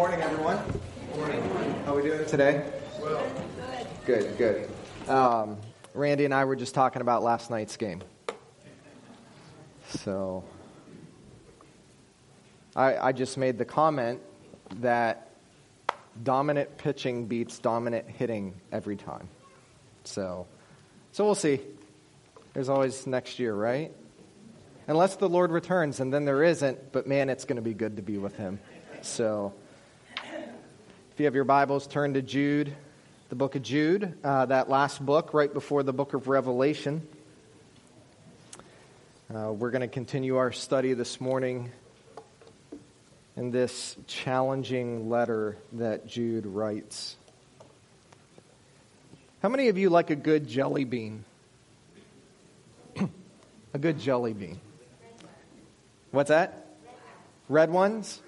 [0.00, 0.56] morning, everyone.
[1.10, 1.42] Good Morning.
[1.84, 2.64] How are we doing today?
[3.02, 3.22] Well.
[4.06, 4.70] Good, good.
[5.06, 5.58] Um,
[5.92, 8.00] Randy and I were just talking about last night's game.
[9.98, 10.42] So,
[12.74, 14.22] I, I just made the comment
[14.76, 15.32] that
[16.22, 19.28] dominant pitching beats dominant hitting every time.
[20.04, 20.46] So,
[21.12, 21.60] so we'll see.
[22.54, 23.92] There's always next year, right?
[24.86, 27.96] Unless the Lord returns, and then there isn't, but man, it's going to be good
[27.96, 28.60] to be with him.
[29.02, 29.52] So,
[31.20, 32.74] you have your Bibles, turn to Jude,
[33.28, 37.06] the book of Jude, uh, that last book right before the book of Revelation.
[39.28, 41.70] Uh, we're going to continue our study this morning
[43.36, 47.16] in this challenging letter that Jude writes.
[49.42, 51.26] How many of you like a good jelly bean?
[53.74, 54.58] a good jelly bean.
[56.12, 56.66] What's that?
[57.50, 58.22] Red ones?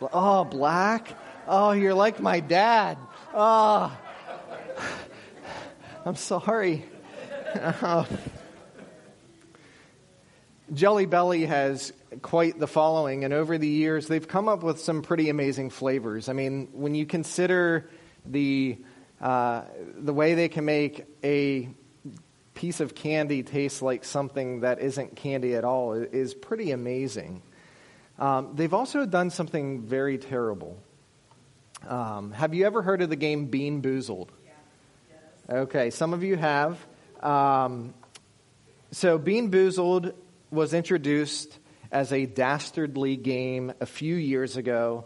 [0.00, 1.16] Oh, black?
[1.52, 2.96] Oh, you're like my dad.
[3.34, 3.92] Oh,
[6.06, 6.84] I'm sorry.
[10.72, 11.92] Jelly Belly has
[12.22, 16.28] quite the following, and over the years, they've come up with some pretty amazing flavors.
[16.28, 17.90] I mean, when you consider
[18.24, 18.78] the
[19.20, 19.62] uh,
[19.96, 21.68] the way they can make a
[22.54, 27.42] piece of candy taste like something that isn't candy at all is pretty amazing.
[28.20, 30.80] Um, they've also done something very terrible.
[31.86, 34.28] Um, have you ever heard of the game Bean Boozled?
[35.48, 35.56] Yeah.
[35.60, 36.78] Okay, some of you have.
[37.20, 37.94] Um,
[38.92, 40.14] so, Bean Boozled
[40.50, 41.58] was introduced
[41.92, 45.04] as a dastardly game a few years ago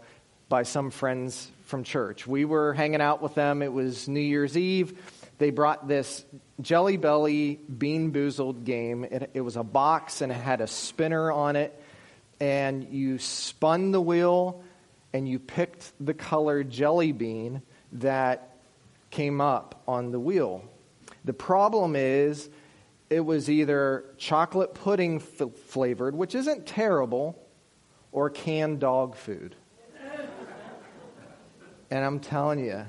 [0.49, 2.27] by some friends from church.
[2.27, 3.61] We were hanging out with them.
[3.61, 4.99] It was New Year's Eve.
[5.37, 6.23] They brought this
[6.61, 9.03] Jelly Belly Bean Boozled game.
[9.03, 11.79] It, it was a box and it had a spinner on it
[12.39, 14.63] and you spun the wheel
[15.15, 17.61] and you picked the color jelly bean
[17.93, 18.57] that
[19.11, 20.61] came up on the wheel.
[21.23, 22.49] The problem is
[23.09, 27.41] it was either chocolate pudding f- flavored, which isn't terrible,
[28.11, 29.55] or canned dog food.
[31.89, 32.85] and I'm telling you,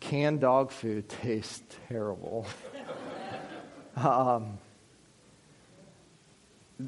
[0.00, 2.46] canned dog food tastes terrible.
[3.96, 4.56] um,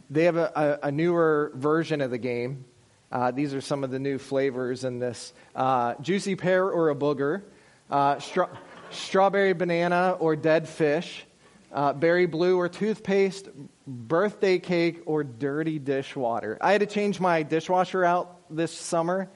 [0.09, 2.65] they have a, a, a, newer version of the game.
[3.10, 6.94] Uh, these are some of the new flavors in this uh, juicy pear or a
[6.94, 7.42] booger,
[7.91, 8.50] uh, stra-
[8.91, 11.24] strawberry banana or dead fish,
[11.72, 13.48] uh, berry blue or toothpaste,
[13.86, 16.58] birthday cake or dirty dishwater.
[16.60, 19.30] I had to change my dishwasher out this summer.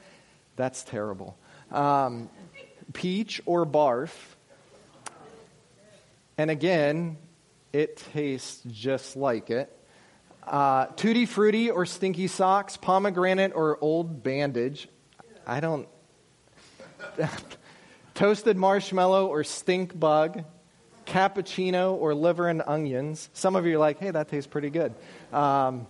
[0.56, 1.38] That's terrible.
[1.70, 2.28] Um,
[2.92, 4.10] peach or barf.
[6.36, 7.16] And again,
[7.72, 9.74] it tastes just like it.
[10.46, 14.88] Uh, Tutti Frutti or Stinky Socks, Pomegranate or Old Bandage.
[15.46, 15.88] I don't.
[18.14, 20.44] Toasted Marshmallow or Stink Bug,
[21.06, 23.30] Cappuccino or Liver and Onions.
[23.32, 24.94] Some of you are like, hey, that tastes pretty good.
[25.32, 25.86] Um,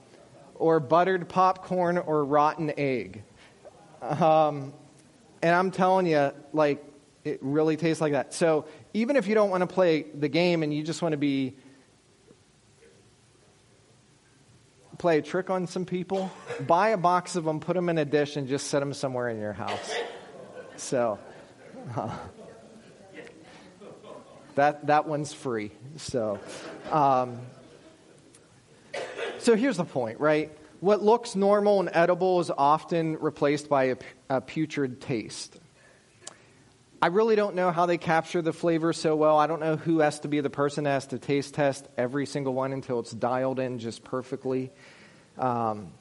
[0.54, 3.24] or Buttered Popcorn or Rotten Egg.
[4.00, 4.72] Um,
[5.42, 6.84] and I'm telling you, like,
[7.24, 8.34] it really tastes like that.
[8.34, 11.18] So even if you don't want to play the game and you just want to
[11.18, 11.56] be
[15.02, 16.30] play a trick on some people,
[16.64, 19.28] buy a box of them, put them in a dish, and just set them somewhere
[19.28, 19.92] in your house.
[20.76, 21.18] So,
[21.96, 22.16] uh,
[24.54, 25.72] that, that one's free.
[25.96, 26.38] So,
[26.92, 27.40] um,
[29.38, 30.56] so here's the point, right?
[30.78, 33.96] What looks normal and edible is often replaced by a,
[34.30, 35.58] a putrid taste.
[37.02, 39.36] I really don't know how they capture the flavor so well.
[39.36, 42.26] I don't know who has to be the person that has to taste test every
[42.26, 44.70] single one until it's dialed in just perfectly.
[45.36, 45.92] Um,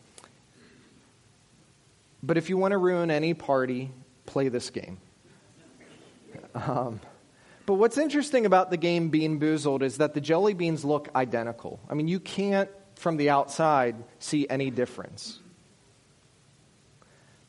[2.22, 3.90] but if you want to ruin any party,
[4.28, 5.00] play this game.
[6.54, 7.02] Um,
[7.66, 11.80] but what's interesting about the game Bean Boozled is that the jelly beans look identical.
[11.90, 15.41] I mean, you can't, from the outside, see any difference.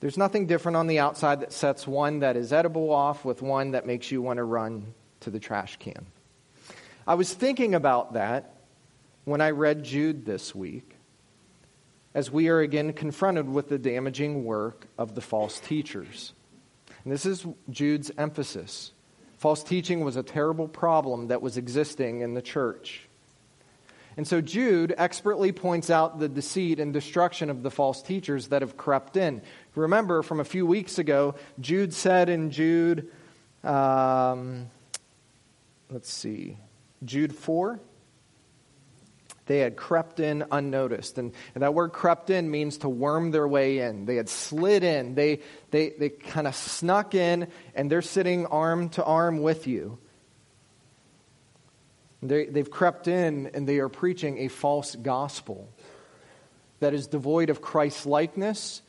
[0.02, 3.70] There's nothing different on the outside that sets one that is edible off with one
[3.70, 6.06] that makes you want to run to the trash can.
[7.06, 8.56] I was thinking about that
[9.26, 10.96] when I read Jude this week
[12.14, 16.32] as we are again confronted with the damaging work of the false teachers.
[17.04, 18.90] And this is Jude's emphasis.
[19.38, 23.08] False teaching was a terrible problem that was existing in the church.
[24.16, 28.62] And so Jude expertly points out the deceit and destruction of the false teachers that
[28.62, 29.42] have crept in.
[29.74, 33.10] Remember from a few weeks ago, Jude said in Jude,
[33.64, 34.68] um,
[35.90, 36.58] let's see,
[37.04, 37.80] Jude 4,
[39.46, 41.16] They had crept in unnoticed.
[41.16, 44.04] And, and that word crept in means to worm their way in.
[44.04, 45.14] They had slid in.
[45.14, 45.40] They,
[45.70, 49.98] they, they kind of snuck in, and they're sitting arm to arm with you.
[52.22, 55.68] They, they've crept in, and they are preaching a false gospel
[56.80, 58.82] that is devoid of Christ likeness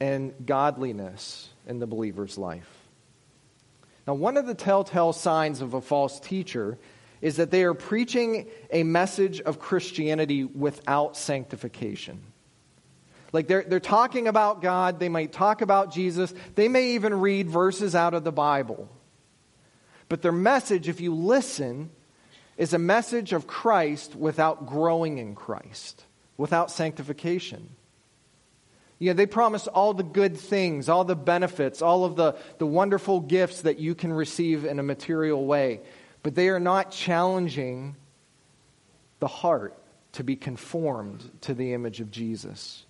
[0.00, 2.68] and godliness in the believer's life.
[4.06, 6.78] Now, one of the telltale signs of a false teacher
[7.22, 12.20] is that they are preaching a message of Christianity without sanctification.
[13.32, 17.48] Like they're, they're talking about God, they might talk about Jesus, they may even read
[17.48, 18.88] verses out of the Bible.
[20.08, 21.90] But their message, if you listen,
[22.56, 26.04] is a message of Christ without growing in Christ,
[26.36, 27.70] without sanctification.
[28.98, 32.66] You know, they promise all the good things, all the benefits, all of the, the
[32.66, 35.80] wonderful gifts that you can receive in a material way,
[36.22, 37.96] but they are not challenging
[39.18, 39.76] the heart
[40.12, 42.84] to be conformed to the image of Jesus.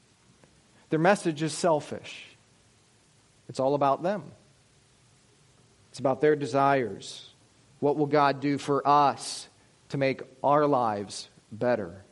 [0.90, 2.36] Their message is selfish,
[3.48, 4.24] it's all about them,
[5.90, 7.30] it's about their desires.
[7.80, 9.48] What will God do for us
[9.90, 12.02] to make our lives better?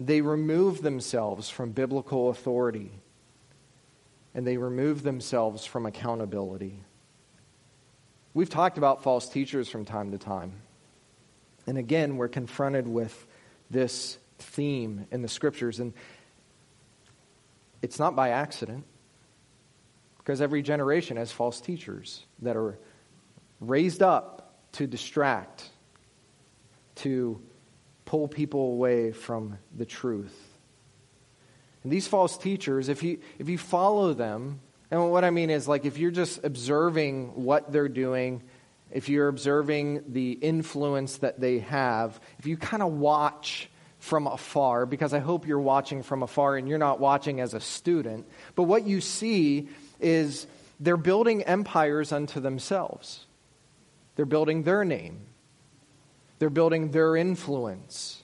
[0.00, 2.90] They remove themselves from biblical authority
[4.34, 6.80] and they remove themselves from accountability.
[8.32, 10.62] We've talked about false teachers from time to time.
[11.66, 13.26] And again, we're confronted with
[13.70, 15.80] this theme in the scriptures.
[15.80, 15.92] And
[17.82, 18.84] it's not by accident,
[20.16, 22.78] because every generation has false teachers that are
[23.60, 25.68] raised up to distract,
[26.94, 27.42] to
[28.10, 30.36] pull people away from the truth.
[31.84, 34.58] And these false teachers, if you, if you follow them,
[34.90, 38.42] and what I mean is, like, if you're just observing what they're doing,
[38.90, 43.70] if you're observing the influence that they have, if you kind of watch
[44.00, 47.60] from afar, because I hope you're watching from afar and you're not watching as a
[47.60, 48.26] student,
[48.56, 49.68] but what you see
[50.00, 50.48] is
[50.80, 53.24] they're building empires unto themselves.
[54.16, 55.29] They're building their name.
[56.40, 58.16] They're building their influence.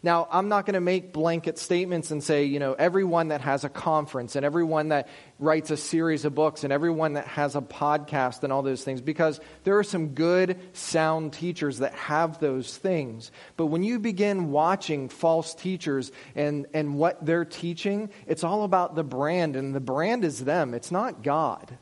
[0.00, 3.64] Now, I'm not going to make blanket statements and say, you know, everyone that has
[3.64, 5.08] a conference and everyone that
[5.40, 9.00] writes a series of books and everyone that has a podcast and all those things,
[9.00, 13.32] because there are some good, sound teachers that have those things.
[13.56, 18.94] But when you begin watching false teachers and, and what they're teaching, it's all about
[18.94, 21.76] the brand, and the brand is them, it's not God.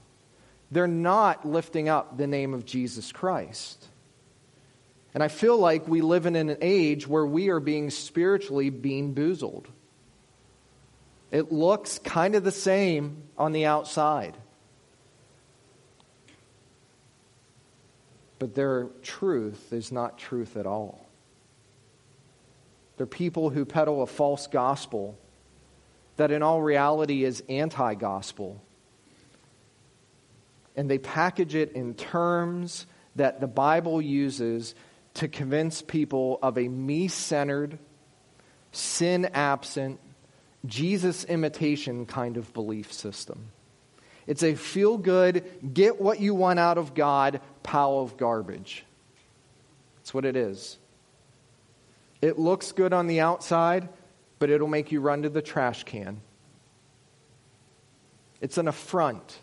[0.71, 3.89] They're not lifting up the name of Jesus Christ.
[5.17, 9.15] And I feel like we live in an age where we are being spiritually bean
[9.15, 9.65] boozled.
[11.31, 14.37] It looks kind of the same on the outside.
[18.39, 21.07] But their truth is not truth at all.
[22.99, 25.17] They're people who peddle a false gospel
[26.19, 28.63] that in all reality is anti gospel.
[30.77, 32.85] And they package it in terms
[33.15, 34.75] that the Bible uses
[35.17, 37.79] to convince people of a me centered,
[38.73, 39.99] sin absent,
[40.67, 43.51] Jesus imitation kind of belief system.
[44.27, 48.85] It's a feel good, get what you want out of God pile of garbage.
[49.97, 50.79] That's what it is.
[52.21, 53.89] It looks good on the outside,
[54.39, 56.21] but it'll make you run to the trash can.
[58.41, 59.39] It's an affront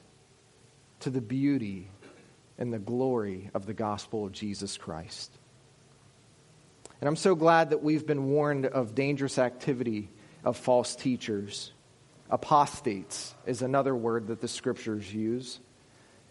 [0.99, 1.89] to the beauty
[2.57, 5.31] and the glory of the gospel of Jesus Christ.
[7.03, 10.07] And I'm so glad that we've been warned of dangerous activity
[10.45, 11.73] of false teachers.
[12.29, 15.59] Apostates is another word that the scriptures use.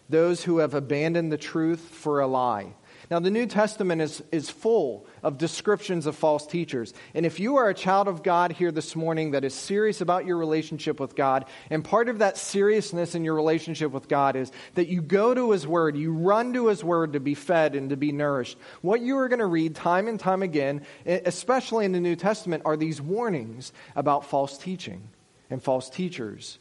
[0.08, 2.72] Those who have abandoned the truth for a lie.
[3.12, 6.94] Now, the New Testament is, is full of descriptions of false teachers.
[7.12, 10.24] And if you are a child of God here this morning that is serious about
[10.24, 14.50] your relationship with God, and part of that seriousness in your relationship with God is
[14.76, 17.90] that you go to His Word, you run to His Word to be fed and
[17.90, 21.92] to be nourished, what you are going to read time and time again, especially in
[21.92, 25.06] the New Testament, are these warnings about false teaching
[25.50, 26.58] and false teachers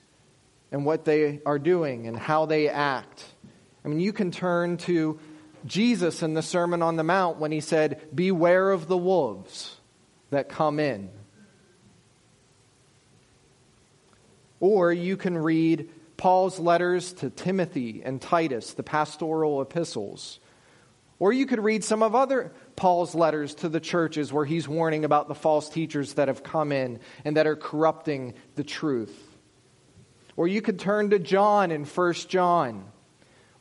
[0.70, 3.24] and what they are doing and how they act.
[3.86, 5.18] I mean, you can turn to
[5.66, 9.78] Jesus in the Sermon on the Mount when he said, Beware of the wolves
[10.30, 11.10] that come in.
[14.60, 20.40] Or you can read Paul's letters to Timothy and Titus, the pastoral epistles.
[21.18, 25.06] Or you could read some of other Paul's letters to the churches where he's warning
[25.06, 29.16] about the false teachers that have come in and that are corrupting the truth.
[30.36, 32.86] Or you could turn to John in 1 John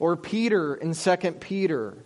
[0.00, 1.96] or Peter in 2 Peter,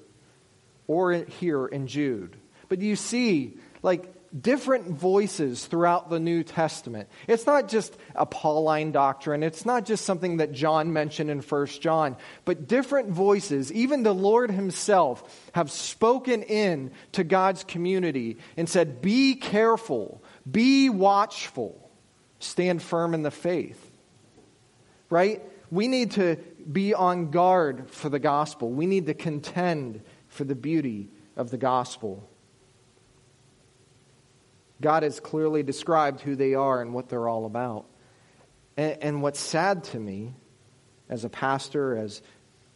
[0.87, 2.37] or here in Jude.
[2.69, 7.09] But you see, like, different voices throughout the New Testament.
[7.29, 11.67] It's not just a Pauline doctrine, it's not just something that John mentioned in 1
[11.67, 18.69] John, but different voices, even the Lord Himself, have spoken in to God's community and
[18.69, 21.89] said, Be careful, be watchful,
[22.41, 23.81] stand firm in the faith.
[25.11, 25.43] Right?
[25.71, 26.37] We need to
[26.71, 28.71] be on guard for the gospel.
[28.71, 32.29] We need to contend for the beauty of the gospel.
[34.81, 37.87] God has clearly described who they are and what they're all about.
[38.77, 40.35] And, and what's sad to me
[41.09, 42.23] as a pastor, as,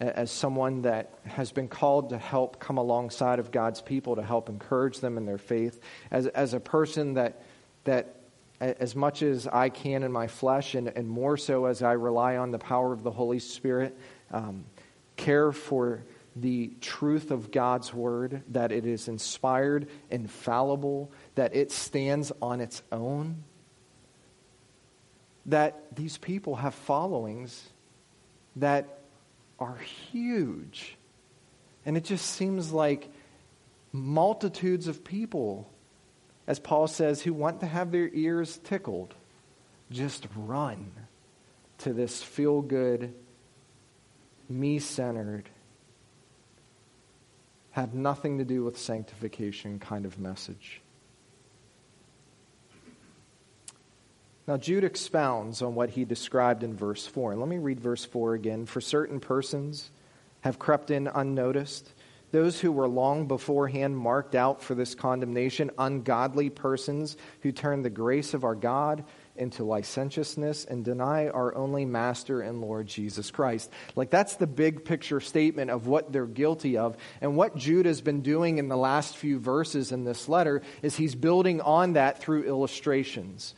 [0.00, 4.48] as someone that has been called to help come alongside of God's people, to help
[4.48, 5.80] encourage them in their faith,
[6.10, 7.42] as, as a person that,
[7.84, 8.14] that
[8.60, 12.36] as much as I can in my flesh, and, and more so as I rely
[12.36, 13.96] on the power of the Holy Spirit,
[14.30, 14.64] um,
[15.16, 22.32] care for the truth of God's word, that it is inspired, infallible, that it stands
[22.40, 23.42] on its own,
[25.46, 27.68] that these people have followings
[28.56, 28.98] that
[29.58, 29.78] are
[30.12, 30.96] huge.
[31.86, 33.10] And it just seems like
[33.92, 35.70] multitudes of people,
[36.48, 39.14] as Paul says, who want to have their ears tickled,
[39.90, 40.90] just run
[41.78, 43.12] to this feel good,
[44.48, 45.50] me centered,
[47.72, 50.80] have nothing to do with sanctification kind of message.
[54.46, 57.32] Now, Jude expounds on what he described in verse 4.
[57.32, 58.64] And let me read verse 4 again.
[58.64, 59.90] For certain persons
[60.40, 61.92] have crept in unnoticed,
[62.30, 67.90] those who were long beforehand marked out for this condemnation, ungodly persons who turn the
[67.90, 69.04] grace of our God
[69.36, 73.70] into licentiousness and deny our only master and Lord Jesus Christ.
[73.96, 76.96] Like that's the big picture statement of what they're guilty of.
[77.20, 80.96] And what Jude has been doing in the last few verses in this letter is
[80.96, 83.54] he's building on that through illustrations.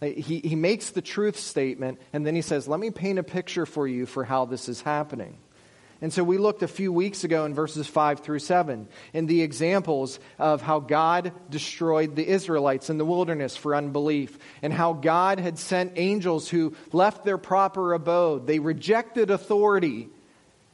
[0.00, 3.64] He, he makes the truth statement, and then he says, Let me paint a picture
[3.64, 5.38] for you for how this is happening.
[6.04, 9.40] And so we looked a few weeks ago in verses 5 through 7 in the
[9.40, 15.40] examples of how God destroyed the Israelites in the wilderness for unbelief, and how God
[15.40, 18.46] had sent angels who left their proper abode.
[18.46, 20.10] They rejected authority,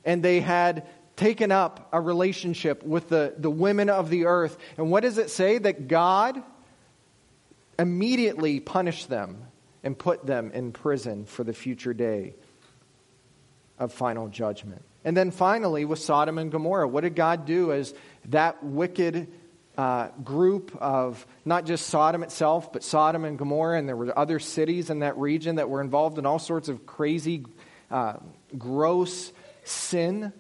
[0.05, 4.59] and they had taken up a relationship with the, the women of the earth.
[4.77, 5.59] And what does it say?
[5.59, 6.43] That God
[7.79, 9.45] immediately punished them
[9.85, 12.35] and put them in prison for the future day
[13.79, 14.83] of final judgment.
[15.05, 17.95] And then finally, with Sodom and Gomorrah, what did God do as
[18.27, 19.29] that wicked
[19.79, 24.39] uh, group of not just Sodom itself, but Sodom and Gomorrah, and there were other
[24.39, 27.47] cities in that region that were involved in all sorts of crazy,
[27.91, 28.15] uh,
[28.59, 29.33] gross
[29.65, 30.35] sin?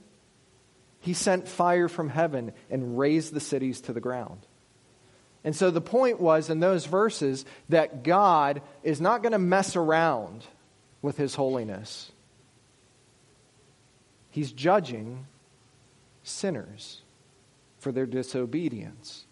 [1.00, 4.46] He sent fire from heaven and razed the cities to the ground.
[5.42, 9.74] And so the point was in those verses that God is not going to mess
[9.74, 10.44] around
[11.00, 12.12] with his holiness.
[14.30, 15.26] He's judging
[16.22, 17.02] sinners
[17.78, 19.26] for their disobedience.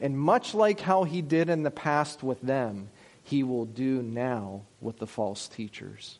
[0.00, 2.88] And much like how he did in the past with them,
[3.22, 6.18] he will do now with the false teachers.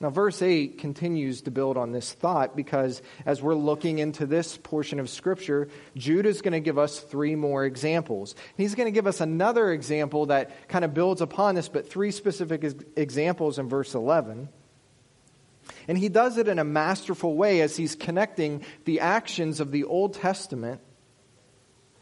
[0.00, 4.56] Now, verse 8 continues to build on this thought because as we're looking into this
[4.56, 8.36] portion of Scripture, Jude is going to give us three more examples.
[8.56, 12.12] He's going to give us another example that kind of builds upon this, but three
[12.12, 12.64] specific
[12.96, 14.48] examples in verse 11.
[15.88, 19.84] And he does it in a masterful way as he's connecting the actions of the
[19.84, 20.82] Old Testament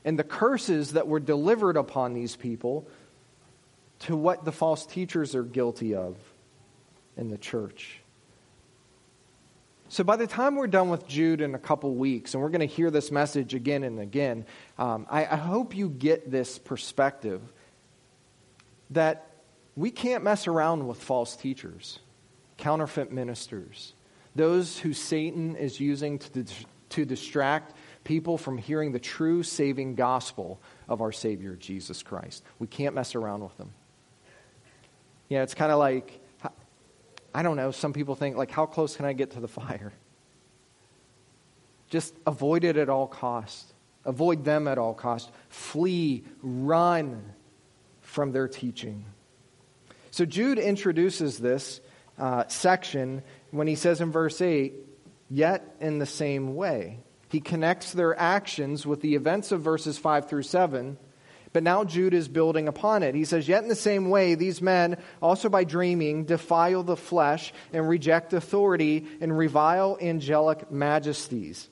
[0.04, 2.88] and the curses that were delivered upon these people
[4.00, 6.16] to what the false teachers are guilty of
[7.16, 8.00] in the church.
[9.88, 12.60] So, by the time we're done with Jude in a couple weeks, and we're going
[12.60, 14.44] to hear this message again and again,
[14.78, 17.40] um, I, I hope you get this perspective
[18.90, 19.30] that
[19.76, 22.00] we can't mess around with false teachers,
[22.56, 23.94] counterfeit ministers,
[24.34, 26.44] those who Satan is using to,
[26.90, 32.44] to distract people from hearing the true saving gospel of our Savior, Jesus Christ.
[32.58, 33.72] We can't mess around with them.
[35.28, 36.20] Yeah, it's kind of like
[37.36, 39.92] I don't know, some people think, like, how close can I get to the fire?
[41.90, 43.74] Just avoid it at all costs.
[44.06, 45.30] Avoid them at all costs.
[45.50, 47.22] Flee, run
[48.00, 49.04] from their teaching.
[50.12, 51.82] So Jude introduces this
[52.18, 54.74] uh, section when he says in verse 8,
[55.30, 56.98] yet in the same way.
[57.28, 60.96] He connects their actions with the events of verses 5 through 7
[61.56, 63.14] but now Jude is building upon it.
[63.14, 67.50] He says, Yet in the same way, these men, also by dreaming, defile the flesh
[67.72, 71.70] and reject authority and revile angelic majesties.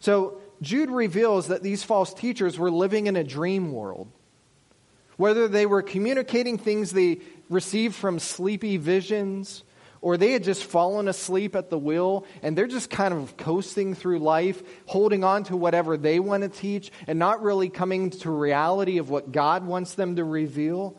[0.00, 4.10] So Jude reveals that these false teachers were living in a dream world.
[5.16, 9.64] Whether they were communicating things they received from sleepy visions,
[10.00, 13.94] or they had just fallen asleep at the wheel and they're just kind of coasting
[13.94, 18.30] through life, holding on to whatever they want to teach and not really coming to
[18.30, 20.96] reality of what God wants them to reveal.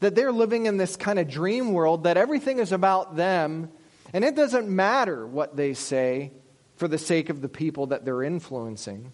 [0.00, 3.70] That they're living in this kind of dream world that everything is about them
[4.12, 6.32] and it doesn't matter what they say
[6.76, 9.12] for the sake of the people that they're influencing.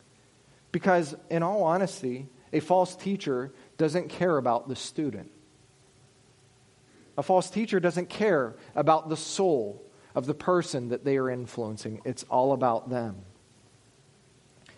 [0.70, 5.30] Because, in all honesty, a false teacher doesn't care about the student.
[7.16, 9.82] A false teacher doesn't care about the soul
[10.14, 13.16] of the person that they are influencing, it's all about them.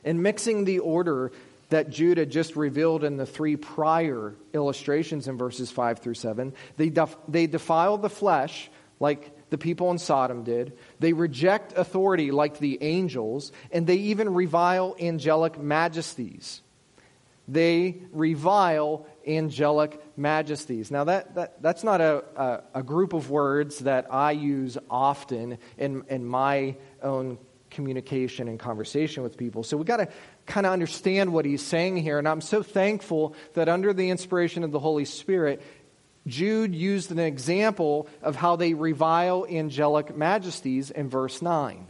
[0.05, 1.33] In mixing the order
[1.69, 6.55] that Jude had just revealed in the three prior illustrations in verses 5 through 7,
[6.77, 10.73] they, def- they defile the flesh like the people in Sodom did.
[11.01, 16.63] They reject authority like the angels, and they even revile angelic majesties.
[17.49, 20.91] They revile angelic majesties.
[20.91, 25.59] Now, that, that, that's not a, a, a group of words that I use often
[25.79, 27.39] in, in my own
[27.71, 29.63] communication and conversation with people.
[29.63, 30.09] So we've got to
[30.47, 32.19] kind of understand what he's saying here.
[32.19, 35.63] And I'm so thankful that under the inspiration of the Holy Spirit,
[36.27, 41.87] Jude used an example of how they revile angelic majesties in verse 9.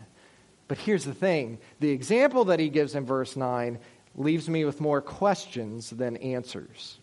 [0.68, 3.78] But here's the thing the example that he gives in verse 9
[4.14, 6.98] leaves me with more questions than answers.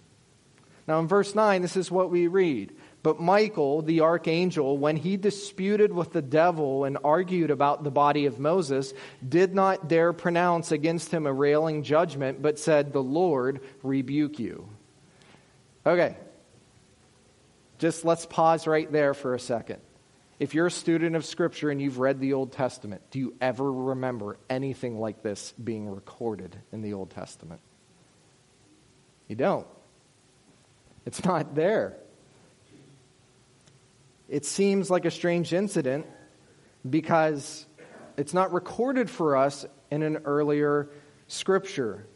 [0.87, 2.75] Now, in verse 9, this is what we read.
[3.03, 8.25] But Michael, the archangel, when he disputed with the devil and argued about the body
[8.25, 8.93] of Moses,
[9.27, 14.67] did not dare pronounce against him a railing judgment, but said, The Lord rebuke you.
[15.85, 16.17] Okay.
[17.77, 19.81] Just let's pause right there for a second.
[20.39, 23.69] If you're a student of Scripture and you've read the Old Testament, do you ever
[23.71, 27.61] remember anything like this being recorded in the Old Testament?
[29.27, 29.67] You don't.
[31.05, 31.98] It's not there.
[34.29, 36.06] It seems like a strange incident
[36.89, 37.65] because
[38.17, 40.89] it's not recorded for us in an earlier
[41.27, 42.08] scripture.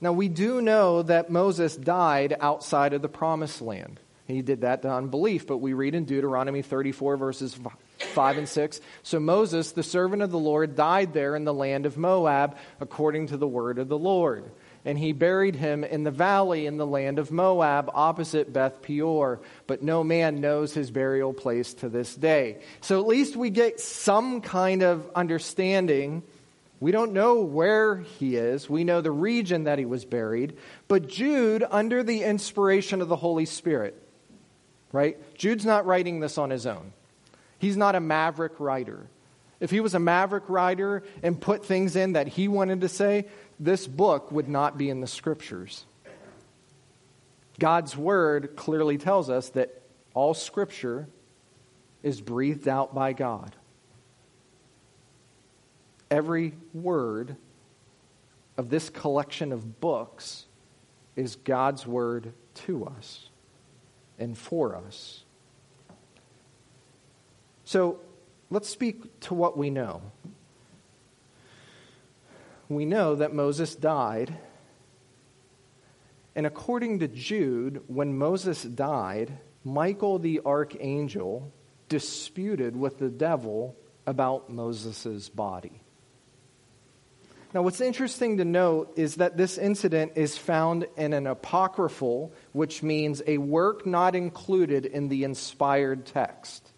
[0.00, 4.00] Now, we do know that Moses died outside of the promised land.
[4.26, 7.58] He did that to unbelief, but we read in Deuteronomy 34, verses
[7.98, 8.80] 5 and 6.
[9.02, 13.28] So Moses, the servant of the Lord, died there in the land of Moab, according
[13.28, 14.50] to the word of the Lord.
[14.84, 19.40] And he buried him in the valley in the land of Moab, opposite Beth Peor.
[19.66, 22.58] But no man knows his burial place to this day.
[22.80, 26.22] So at least we get some kind of understanding.
[26.80, 28.70] We don't know where he is.
[28.70, 30.56] We know the region that he was buried.
[30.86, 34.00] But Jude, under the inspiration of the Holy Spirit,
[34.92, 35.18] right?
[35.36, 36.92] Jude's not writing this on his own.
[37.58, 39.08] He's not a maverick writer.
[39.60, 43.26] If he was a maverick writer and put things in that he wanted to say,
[43.60, 45.84] this book would not be in the scriptures.
[47.58, 49.82] God's word clearly tells us that
[50.14, 51.08] all scripture
[52.02, 53.56] is breathed out by God.
[56.10, 57.36] Every word
[58.56, 60.46] of this collection of books
[61.16, 63.28] is God's word to us
[64.18, 65.24] and for us.
[67.64, 67.98] So
[68.50, 70.00] let's speak to what we know.
[72.68, 74.36] We know that Moses died.
[76.34, 81.52] And according to Jude, when Moses died, Michael the archangel
[81.88, 83.74] disputed with the devil
[84.06, 85.80] about Moses' body.
[87.54, 92.82] Now, what's interesting to note is that this incident is found in an apocryphal, which
[92.82, 96.70] means a work not included in the inspired text.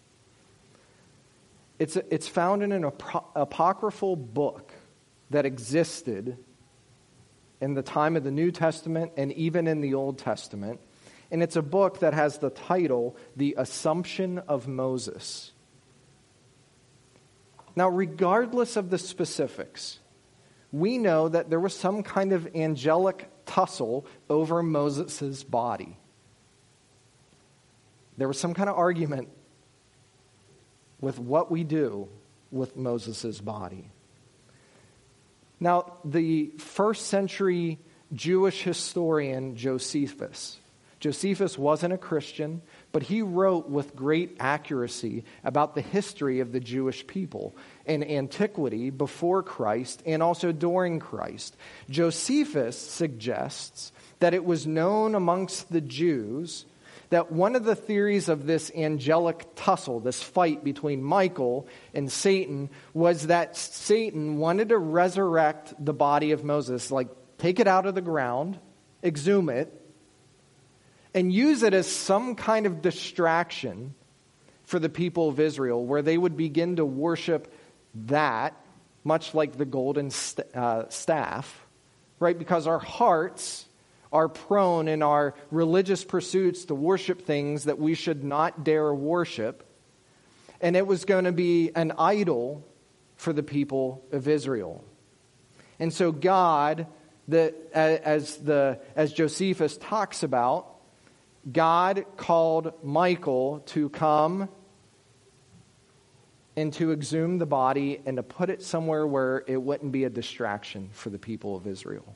[1.77, 4.70] It's, it's found in an apocryphal book
[5.31, 6.37] that existed
[7.59, 10.79] in the time of the New Testament and even in the Old Testament.
[11.31, 15.51] And it's a book that has the title, The Assumption of Moses.
[17.75, 19.99] Now, regardless of the specifics,
[20.73, 25.97] we know that there was some kind of angelic tussle over Moses' body.
[28.17, 29.29] There was some kind of argument
[30.99, 32.09] with what we do
[32.51, 33.89] with Moses' body.
[35.61, 37.79] Now, the first century
[38.11, 40.57] Jewish historian Josephus,
[40.99, 46.59] Josephus wasn't a Christian, but he wrote with great accuracy about the history of the
[46.59, 51.57] Jewish people in antiquity before Christ and also during Christ.
[51.89, 56.65] Josephus suggests that it was known amongst the Jews
[57.11, 62.69] that one of the theories of this angelic tussle, this fight between Michael and Satan,
[62.93, 67.95] was that Satan wanted to resurrect the body of Moses, like take it out of
[67.95, 68.57] the ground,
[69.03, 69.77] exhume it,
[71.13, 73.93] and use it as some kind of distraction
[74.63, 77.53] for the people of Israel, where they would begin to worship
[78.05, 78.55] that,
[79.03, 81.67] much like the golden st- uh, staff,
[82.19, 82.39] right?
[82.39, 83.65] Because our hearts
[84.11, 89.63] are prone in our religious pursuits to worship things that we should not dare worship.
[90.59, 92.65] And it was going to be an idol
[93.15, 94.83] for the people of Israel.
[95.79, 96.87] And so God,
[97.27, 100.67] the, as, the, as Josephus talks about,
[101.51, 104.49] God called Michael to come
[106.55, 110.09] and to exhume the body and to put it somewhere where it wouldn't be a
[110.09, 112.15] distraction for the people of Israel.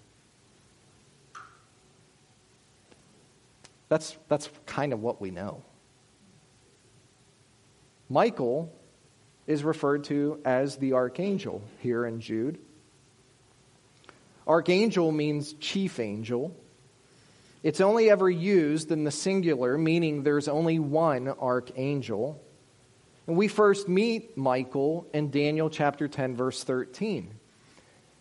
[3.89, 5.63] That's, that's kind of what we know.
[8.09, 8.73] Michael
[9.47, 12.59] is referred to as the archangel here in Jude.
[14.47, 16.55] Archangel means chief angel.
[17.63, 22.41] It's only ever used in the singular, meaning there's only one archangel.
[23.25, 27.33] And we first meet Michael in Daniel chapter 10, verse 13.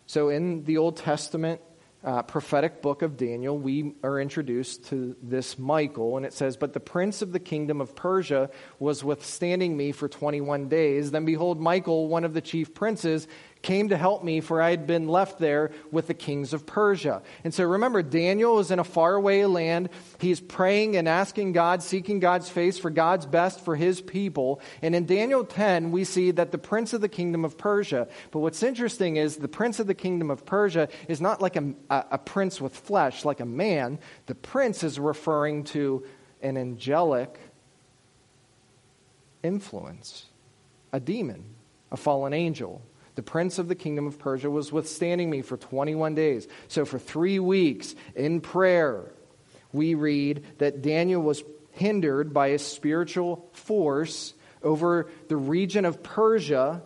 [0.06, 1.60] So in the Old Testament,
[2.04, 6.74] uh, prophetic book of Daniel, we are introduced to this Michael, and it says, But
[6.74, 11.10] the prince of the kingdom of Persia was withstanding me for 21 days.
[11.10, 13.26] Then behold, Michael, one of the chief princes,
[13.64, 17.22] came to help me, for I had been left there with the kings of Persia.
[17.42, 19.88] And so remember, Daniel is in a faraway land.
[20.18, 24.60] He's praying and asking God, seeking God's face for God's best for his people.
[24.82, 28.40] And in Daniel 10, we see that the prince of the kingdom of Persia, but
[28.40, 32.04] what's interesting is the prince of the kingdom of Persia is not like a, a,
[32.12, 33.98] a prince with flesh, like a man.
[34.26, 36.04] The prince is referring to
[36.42, 37.40] an angelic
[39.42, 40.26] influence,
[40.92, 41.46] a demon,
[41.90, 42.82] a fallen angel
[43.14, 46.48] the prince of the kingdom of Persia was withstanding me for 21 days.
[46.68, 49.12] So, for three weeks in prayer,
[49.72, 56.82] we read that Daniel was hindered by a spiritual force over the region of Persia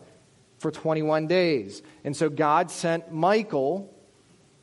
[0.59, 1.83] for 21 days.
[2.05, 3.95] And so, God sent Michael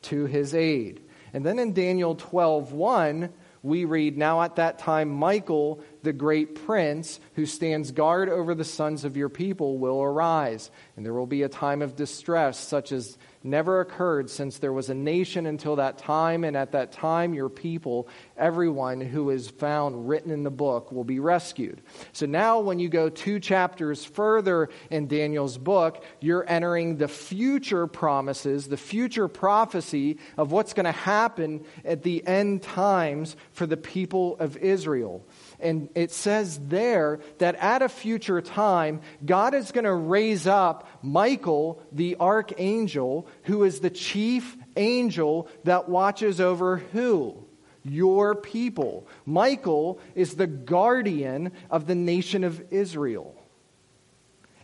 [0.02, 1.02] to his aid.
[1.32, 6.54] And then in Daniel 12 1, we read, Now at that time, Michael, the great
[6.66, 10.70] prince, who stands guard over the sons of your people, will arise.
[10.96, 14.88] And there will be a time of distress, such as never occurred since there was
[14.88, 20.08] a nation until that time, and at that time your people, everyone who is found
[20.08, 21.80] written in the book, will be rescued.
[22.12, 27.86] So now, when you go two chapters further in Daniel's book, you're entering the future
[27.86, 33.76] promises, the future prophecy of what's going to happen at the end times for the
[33.76, 35.24] people of Israel.
[35.58, 40.88] And it says there that at a future time, God is going to raise up
[41.02, 47.42] Michael, the archangel, who is the chief angel that watches over who?
[47.84, 49.06] Your people.
[49.24, 53.34] Michael is the guardian of the nation of Israel.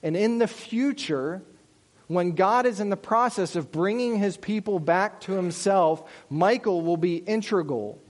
[0.03, 1.43] And in the future,
[2.09, 6.97] when God is in the process of bringing his people back to himself, Michael will
[6.97, 8.02] be integral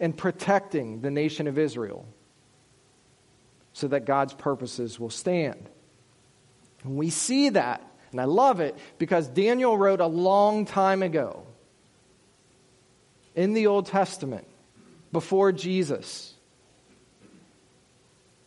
[0.00, 2.06] in protecting the nation of Israel
[3.72, 5.68] so that God's purposes will stand.
[6.82, 11.46] And we see that, and I love it because Daniel wrote a long time ago
[13.34, 14.46] in the Old Testament
[15.12, 16.34] before Jesus.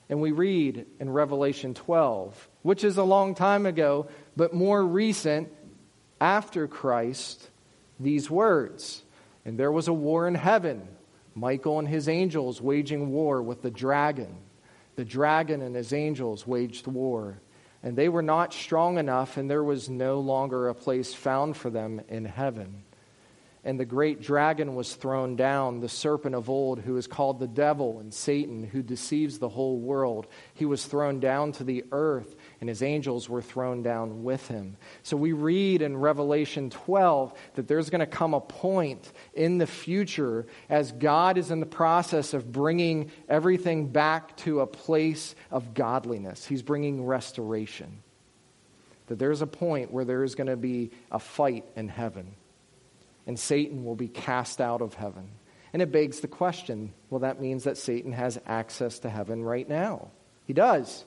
[0.09, 5.49] And we read in Revelation 12, which is a long time ago, but more recent
[6.19, 7.49] after Christ,
[7.99, 9.03] these words.
[9.45, 10.87] And there was a war in heaven,
[11.35, 14.37] Michael and his angels waging war with the dragon.
[14.95, 17.41] The dragon and his angels waged war,
[17.81, 21.69] and they were not strong enough, and there was no longer a place found for
[21.69, 22.83] them in heaven.
[23.65, 27.47] And the great dragon was thrown down, the serpent of old, who is called the
[27.47, 30.27] devil and Satan, who deceives the whole world.
[30.53, 34.77] He was thrown down to the earth, and his angels were thrown down with him.
[35.01, 39.67] So we read in Revelation 12 that there's going to come a point in the
[39.67, 45.73] future as God is in the process of bringing everything back to a place of
[45.73, 46.45] godliness.
[46.45, 48.01] He's bringing restoration.
[49.07, 52.33] That there's a point where there is going to be a fight in heaven
[53.27, 55.31] and Satan will be cast out of heaven.
[55.73, 59.67] And it begs the question well, that means that Satan has access to heaven right
[59.67, 60.11] now.
[60.45, 61.03] He does.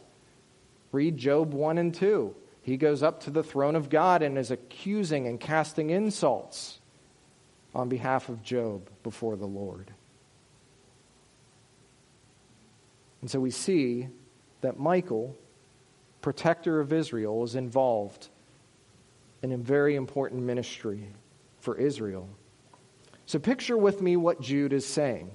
[0.97, 2.35] Read Job 1 and 2.
[2.63, 6.79] He goes up to the throne of God and is accusing and casting insults
[7.75, 9.93] on behalf of Job before the Lord.
[13.21, 14.09] And so we see
[14.63, 15.37] that Michael,
[16.23, 18.31] protector of Israel, is involved
[19.43, 21.09] in a very important ministry
[21.61, 22.27] for Israel.
[23.27, 25.31] So picture with me what Jude is saying.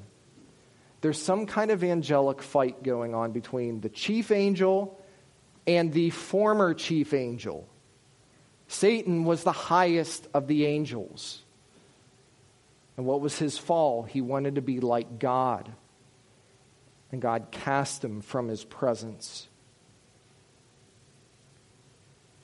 [1.01, 4.97] There's some kind of angelic fight going on between the chief angel
[5.67, 7.67] and the former chief angel.
[8.67, 11.43] Satan was the highest of the angels.
[12.97, 14.03] And what was his fall?
[14.03, 15.71] He wanted to be like God.
[17.11, 19.47] And God cast him from his presence.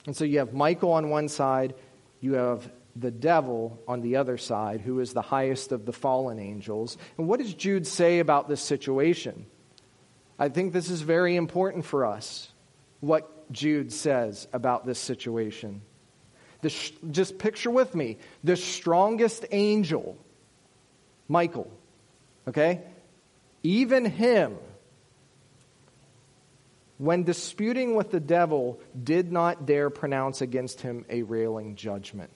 [0.06, 1.74] And so you have Michael on one side,
[2.20, 6.38] you have the devil on the other side, who is the highest of the fallen
[6.38, 6.98] angels.
[7.16, 9.46] And what does Jude say about this situation?
[10.38, 12.52] I think this is very important for us,
[13.00, 15.82] what Jude says about this situation.
[16.62, 20.18] Just picture with me the strongest angel,
[21.28, 21.70] Michael,
[22.48, 22.82] okay?
[23.62, 24.56] Even him,
[26.98, 32.30] when disputing with the devil, did not dare pronounce against him a railing judgment.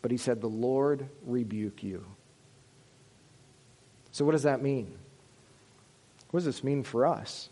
[0.00, 2.04] But he said, The Lord rebuke you.
[4.12, 4.96] So, what does that mean?
[6.30, 7.48] What does this mean for us?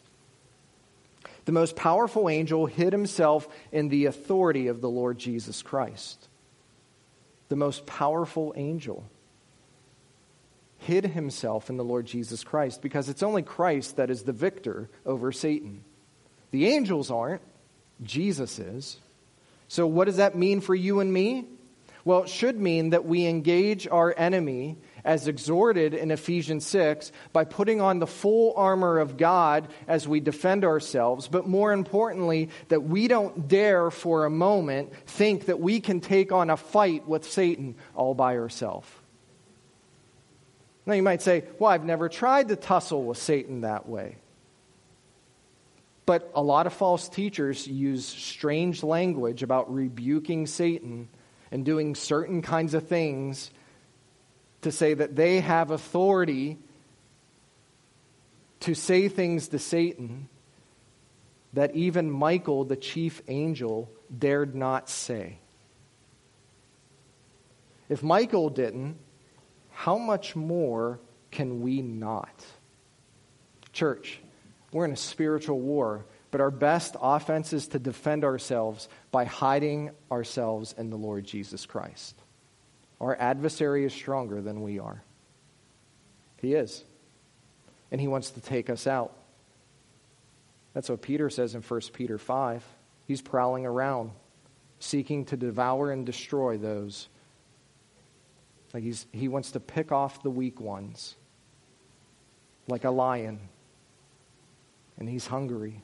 [1.46, 6.28] The most powerful angel hid himself in the authority of the Lord Jesus Christ.
[7.48, 9.04] The most powerful angel
[10.78, 14.90] hid himself in the Lord Jesus Christ because it's only Christ that is the victor
[15.06, 15.85] over Satan.
[16.50, 17.42] The angels aren't,
[18.02, 18.98] Jesus is.
[19.68, 21.46] So, what does that mean for you and me?
[22.04, 27.44] Well, it should mean that we engage our enemy as exhorted in Ephesians 6 by
[27.44, 32.82] putting on the full armor of God as we defend ourselves, but more importantly, that
[32.82, 37.24] we don't dare for a moment think that we can take on a fight with
[37.24, 38.88] Satan all by ourselves.
[40.84, 44.16] Now, you might say, Well, I've never tried to tussle with Satan that way.
[46.04, 51.08] But a lot of false teachers use strange language about rebuking Satan
[51.50, 53.50] and doing certain kinds of things
[54.66, 56.59] to say that they have authority
[58.61, 60.29] to say things to Satan
[61.52, 65.38] that even Michael, the chief angel, dared not say.
[67.88, 68.96] If Michael didn't,
[69.70, 70.98] how much more
[71.31, 72.44] can we not?
[73.72, 74.18] Church,
[74.72, 79.90] we're in a spiritual war but our best offense is to defend ourselves by hiding
[80.11, 82.14] ourselves in the Lord Jesus Christ.
[83.00, 85.02] Our adversary is stronger than we are.
[86.40, 86.85] He is.
[87.90, 89.12] And he wants to take us out.
[90.74, 92.64] That's what Peter says in 1 Peter 5.
[93.06, 94.11] He's prowling around,
[94.78, 97.09] seeking to devour and destroy those.
[98.74, 101.14] Like he's, he wants to pick off the weak ones,
[102.68, 103.40] like a lion.
[104.98, 105.82] And he's hungry.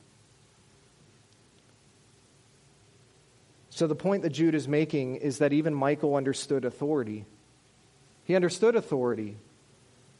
[3.75, 7.25] So, the point that Jude is making is that even Michael understood authority.
[8.23, 9.35] He understood authority.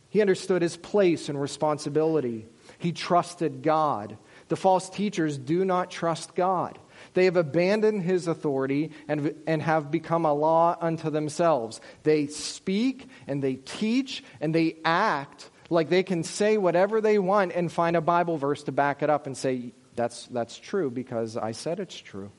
[0.09, 2.47] He understood his place and responsibility.
[2.79, 4.17] He trusted God.
[4.47, 6.79] The false teachers do not trust God.
[7.13, 11.79] They have abandoned his authority and, and have become a law unto themselves.
[12.01, 17.51] They speak and they teach and they act like they can say whatever they want
[17.53, 21.37] and find a Bible verse to back it up and say, that's, that's true because
[21.37, 22.31] I said it's true.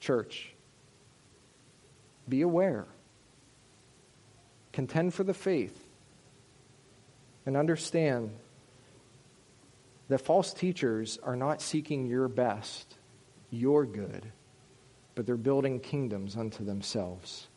[0.00, 0.54] Church,
[2.28, 2.86] be aware.
[4.72, 5.84] Contend for the faith.
[7.46, 8.30] And understand
[10.08, 12.96] that false teachers are not seeking your best,
[13.50, 14.30] your good,
[15.14, 17.48] but they're building kingdoms unto themselves.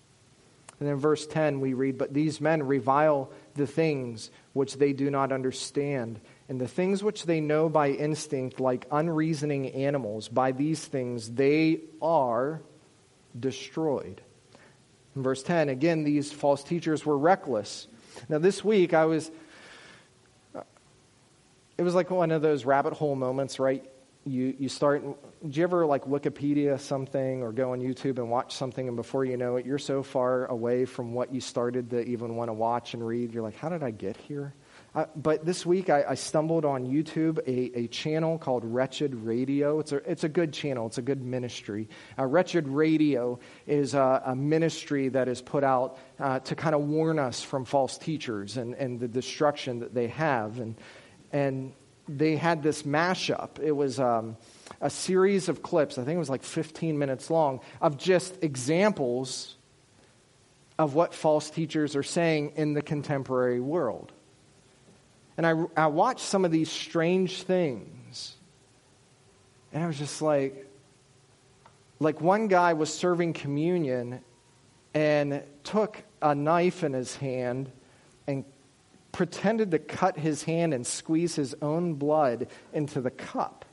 [0.80, 5.12] And in verse 10, we read, But these men revile the things which they do
[5.12, 6.20] not understand
[6.52, 11.80] and the things which they know by instinct, like unreasoning animals, by these things they
[12.02, 12.62] are
[13.40, 14.20] destroyed.
[15.16, 17.88] In verse 10, again, these false teachers were reckless.
[18.28, 19.32] Now, this week I was,
[21.78, 23.90] it was like one of those rabbit hole moments, right?
[24.26, 28.58] You, you start, do you ever like Wikipedia something or go on YouTube and watch
[28.58, 32.04] something, and before you know it, you're so far away from what you started to
[32.04, 33.34] even want to watch and read?
[33.34, 34.54] You're like, how did I get here?
[34.94, 39.80] Uh, but this week I, I, stumbled on YouTube a, a channel called Wretched Radio.
[39.80, 41.88] It's a, it's a good channel, it's a good ministry.
[42.20, 46.82] Uh, Wretched Radio is a, a, ministry that is put out uh, to kind of
[46.82, 50.60] warn us from false teachers and, and the destruction that they have.
[50.60, 50.76] And,
[51.32, 51.72] and
[52.10, 53.60] they had this mashup.
[53.60, 54.36] It was um,
[54.82, 59.56] a series of clips, I think it was like 15 minutes long, of just examples
[60.78, 64.12] of what false teachers are saying in the contemporary world.
[65.42, 68.36] And I, I watched some of these strange things.
[69.74, 70.70] And I was just like,
[72.00, 74.22] like one guy was serving communion
[74.94, 77.72] and took a knife in his hand
[78.28, 78.46] and
[79.12, 83.66] pretended to cut his hand and squeeze his own blood into the cup.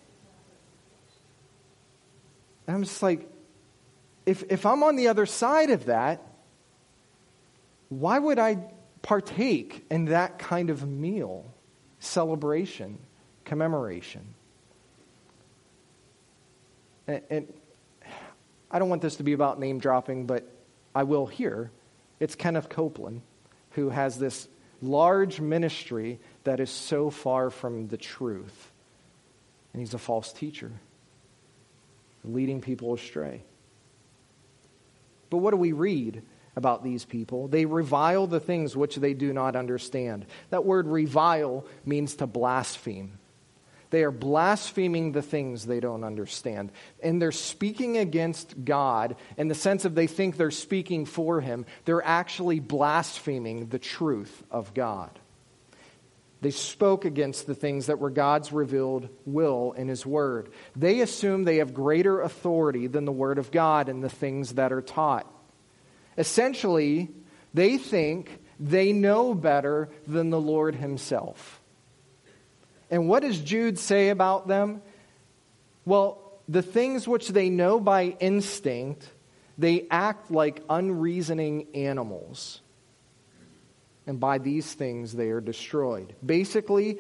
[2.67, 3.29] And I'm just like,
[4.25, 6.23] if, if I'm on the other side of that,
[7.91, 8.57] why would I
[9.03, 11.45] partake in that kind of meal,
[12.01, 12.99] celebration,
[13.45, 14.35] commemoration?
[17.07, 17.53] And, and
[18.71, 20.51] I don't want this to be about name dropping, but
[20.95, 21.71] I will here.
[22.21, 23.23] It's Kenneth Copeland
[23.73, 24.49] who has this
[24.83, 28.73] large ministry that is so far from the truth.
[29.73, 30.73] And he's a false teacher,
[32.25, 33.43] leading people astray.
[35.31, 36.23] But what do we read
[36.59, 37.49] about these people?
[37.49, 40.27] They revile the things which they do not understand.
[40.51, 43.19] That word revile means to blaspheme.
[43.91, 46.73] They are blaspheming the things they don't understand.
[47.03, 51.65] And they're speaking against God in the sense of they think they're speaking for Him.
[51.87, 55.19] They're actually blaspheming the truth of God.
[56.41, 60.51] They spoke against the things that were God's revealed will in His Word.
[60.77, 64.73] They assume they have greater authority than the Word of God in the things that
[64.73, 65.27] are taught.
[66.19, 67.11] Essentially,
[67.55, 68.29] they think
[68.59, 71.63] they know better than the Lord Himself.
[72.91, 74.83] And what does Jude say about them?
[75.85, 79.09] Well, the things which they know by instinct,
[79.57, 82.63] they act like unreasoning animals.
[84.07, 86.15] And by these things they are destroyed.
[86.25, 86.99] Basically,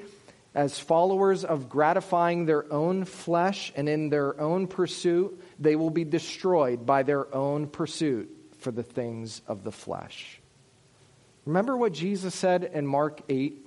[0.55, 6.05] as followers of gratifying their own flesh and in their own pursuit, they will be
[6.05, 10.41] destroyed by their own pursuit for the things of the flesh.
[11.47, 13.67] Remember what Jesus said in Mark 8?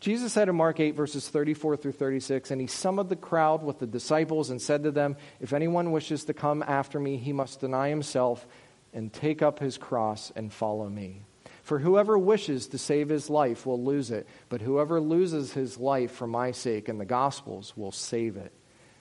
[0.00, 3.80] Jesus said in Mark 8, verses 34 through 36, and he summoned the crowd with
[3.80, 7.60] the disciples and said to them, If anyone wishes to come after me, he must
[7.60, 8.46] deny himself
[8.92, 11.22] and take up his cross and follow me.
[11.62, 16.12] For whoever wishes to save his life will lose it, but whoever loses his life
[16.12, 18.52] for my sake and the gospel's will save it.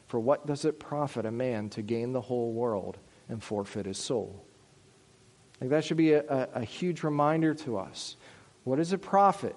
[0.08, 2.98] For what does it profit a man to gain the whole world
[3.30, 4.47] and forfeit his soul?
[5.60, 8.16] Like that should be a, a, a huge reminder to us.
[8.64, 9.56] What does it profit?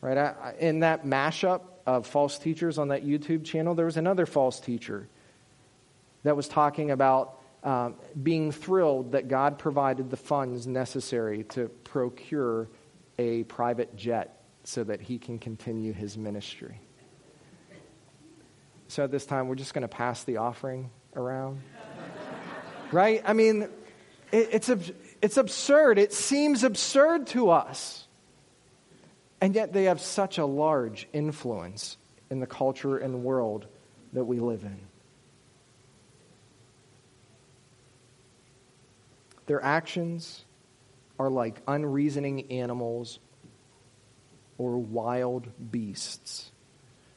[0.00, 0.34] Right?
[0.60, 5.08] in that mashup of false teachers on that YouTube channel, there was another false teacher
[6.22, 12.68] that was talking about um, being thrilled that God provided the funds necessary to procure
[13.18, 16.80] a private jet so that he can continue his ministry.
[18.88, 21.60] So at this time, we're just going to pass the offering around.
[22.92, 23.22] right?
[23.24, 23.68] I mean,
[24.32, 24.70] it, it's,
[25.22, 25.98] it's absurd.
[25.98, 28.06] It seems absurd to us.
[29.40, 31.96] And yet they have such a large influence
[32.30, 33.66] in the culture and world
[34.12, 34.78] that we live in.
[39.46, 40.44] Their actions
[41.18, 43.18] are like unreasoning animals
[44.58, 46.52] or wild beasts.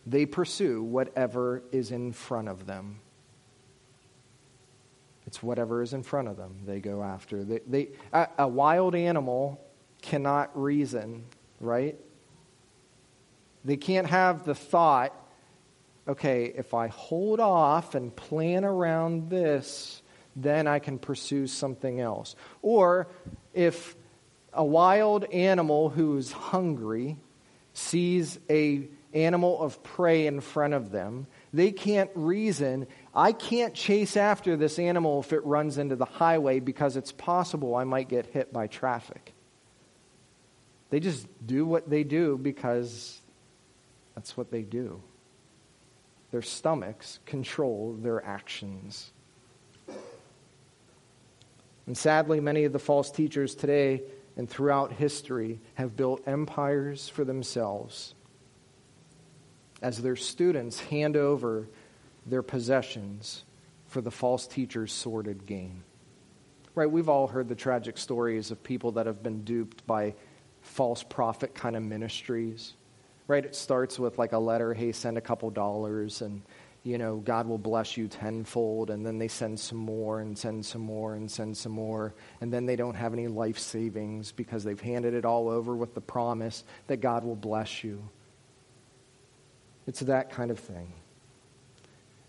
[0.05, 2.99] They pursue whatever is in front of them.
[5.31, 7.45] It's whatever is in front of them they go after.
[7.45, 9.65] They, they, a, a wild animal
[10.01, 11.23] cannot reason,
[11.61, 11.97] right?
[13.63, 15.15] They can't have the thought,
[16.05, 20.01] okay, if I hold off and plan around this,
[20.35, 22.35] then I can pursue something else.
[22.61, 23.07] Or
[23.53, 23.95] if
[24.51, 27.15] a wild animal who's hungry
[27.71, 34.15] sees a animal of prey in front of them, they can't reason, I can't chase
[34.15, 38.25] after this animal if it runs into the highway because it's possible I might get
[38.27, 39.33] hit by traffic.
[40.89, 43.19] They just do what they do because
[44.15, 45.01] that's what they do.
[46.31, 49.11] Their stomachs control their actions.
[51.85, 54.03] And sadly, many of the false teachers today
[54.37, 58.13] and throughout history have built empires for themselves
[59.81, 61.67] as their students hand over
[62.25, 63.43] their possessions
[63.87, 65.83] for the false teacher's sordid gain.
[66.75, 66.89] Right?
[66.89, 70.15] We've all heard the tragic stories of people that have been duped by
[70.61, 72.73] false prophet kind of ministries
[73.31, 73.45] right?
[73.45, 76.41] It starts with like a letter, hey, send a couple dollars, and,
[76.83, 78.89] you know, God will bless you tenfold.
[78.89, 82.13] And then they send some more and send some more and send some more.
[82.41, 85.93] And then they don't have any life savings because they've handed it all over with
[85.93, 88.03] the promise that God will bless you.
[89.87, 90.93] It's that kind of thing.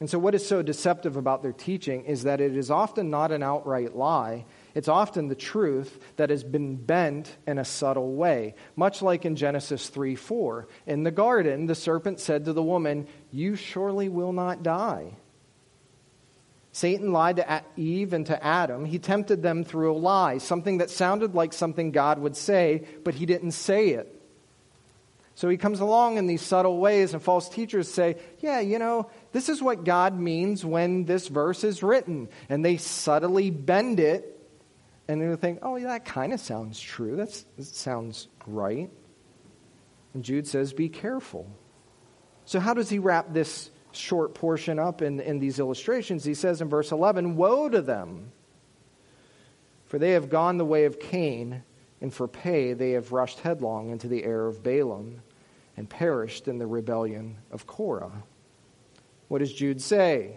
[0.00, 3.30] And so, what is so deceptive about their teaching is that it is often not
[3.30, 8.56] an outright lie, It's often the truth that has been bent in a subtle way,
[8.74, 10.66] much like in Genesis 3 4.
[10.86, 15.12] In the garden, the serpent said to the woman, You surely will not die.
[16.72, 18.86] Satan lied to Eve and to Adam.
[18.86, 23.14] He tempted them through a lie, something that sounded like something God would say, but
[23.14, 24.21] he didn't say it.
[25.42, 29.10] So he comes along in these subtle ways, and false teachers say, Yeah, you know,
[29.32, 32.28] this is what God means when this verse is written.
[32.48, 34.40] And they subtly bend it,
[35.08, 37.16] and they think, Oh, yeah, that kind of sounds true.
[37.16, 38.88] That's, that sounds right.
[40.14, 41.50] And Jude says, Be careful.
[42.44, 46.60] So, how does he wrap this short portion up in, in these illustrations, he says
[46.60, 48.30] in verse 11, Woe to them!
[49.86, 51.64] For they have gone the way of Cain,
[52.00, 55.20] and for pay they have rushed headlong into the error of Balaam
[55.76, 58.22] and perished in the rebellion of Korah.
[59.28, 60.36] What does Jude say?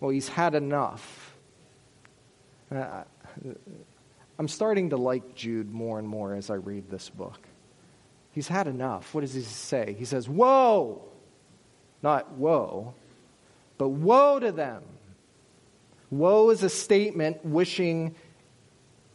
[0.00, 1.36] Well, he's had enough.
[2.74, 3.04] Uh,
[4.38, 7.38] I'm starting to like Jude more and more as I read this book.
[8.32, 9.14] He's had enough.
[9.14, 9.96] What does he say?
[9.98, 11.02] He says, Whoa!
[12.02, 12.94] Not woe,
[13.78, 14.82] but woe to them.
[16.10, 18.14] Woe is a statement wishing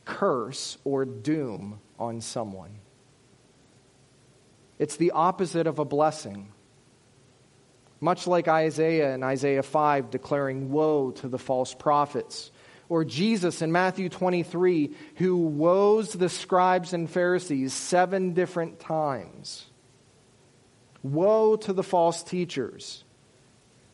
[0.03, 2.80] curse or doom on someone.
[4.82, 6.51] It's the opposite of a blessing.
[7.99, 12.49] Much like Isaiah in Isaiah 5 declaring woe to the false prophets,
[12.89, 19.67] or Jesus in Matthew 23 who woes the scribes and Pharisees seven different times.
[21.03, 23.03] Woe to the false teachers.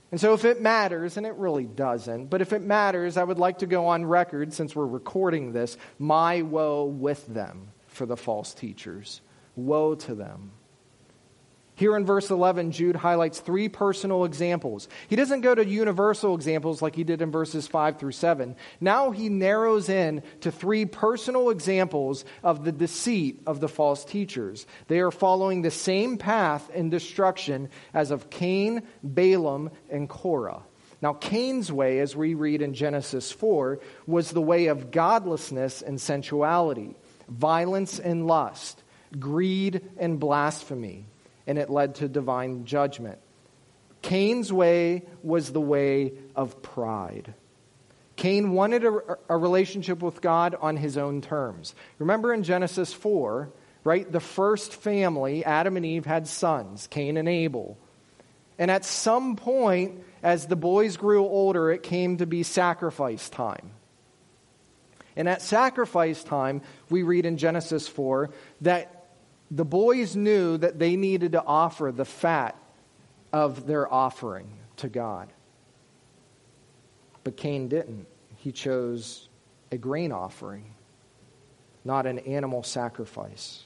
[0.09, 3.39] And so, if it matters, and it really doesn't, but if it matters, I would
[3.39, 8.15] like to go on record, since we're recording this, my woe with them for the
[8.15, 9.19] false teachers.
[9.57, 10.53] Woe to them.
[11.77, 14.89] Here in verse 11, Jude highlights three personal examples.
[15.09, 18.55] He doesn't go to universal examples like he did in verses 5 through 7.
[18.81, 24.65] Now he narrows in to three personal examples of the deceit of the false teachers.
[24.87, 30.63] They are following the same path in destruction as of Cain, Balaam, and Korah.
[30.99, 36.01] Now, Cain's way, as we read in Genesis 4, was the way of godlessness and
[36.01, 36.95] sensuality,
[37.29, 38.81] violence and lust,
[39.19, 41.05] greed and blasphemy
[41.47, 43.17] and it led to divine judgment.
[44.01, 47.33] Cain's way was the way of pride.
[48.15, 51.75] Cain wanted a, a, relationship with God on his own terms.
[51.99, 53.49] Remember in Genesis 4,
[53.83, 54.11] right?
[54.11, 57.77] The first family, Adam and Eve, had sons, Cain and Abel.
[58.57, 63.71] And at some point, as the boys grew older, it came to be sacrifice time.
[65.15, 68.31] And at sacrifice time, we read in Genesis 4
[68.61, 68.96] that
[69.49, 72.55] the boys knew that they needed to offer the fat
[73.31, 75.31] of their offering to God.
[77.23, 78.07] But Cain didn't.
[78.37, 79.29] He chose
[79.71, 80.73] a grain offering,
[81.83, 83.65] not an animal sacrifice.